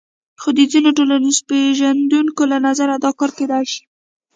[0.41, 3.81] خو د ځینو ټولنپېژندونکو له نظره دا کار کېدای شي.